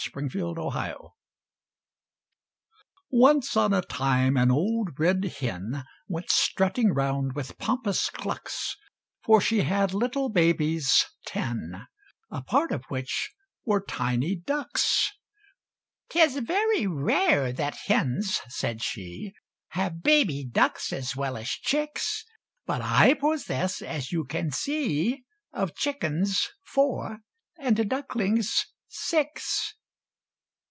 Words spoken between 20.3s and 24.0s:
ducks as well as chicks But I possess,